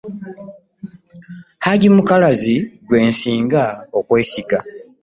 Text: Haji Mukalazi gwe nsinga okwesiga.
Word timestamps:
Haji 1.65 1.87
Mukalazi 1.95 2.55
gwe 2.85 2.99
nsinga 3.11 3.63
okwesiga. 3.97 4.59